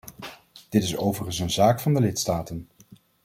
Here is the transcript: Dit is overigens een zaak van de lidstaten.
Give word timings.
Dit 0.69 0.83
is 0.83 0.97
overigens 0.97 1.39
een 1.39 1.49
zaak 1.49 1.79
van 1.79 1.93
de 1.93 1.99
lidstaten. 1.99 2.67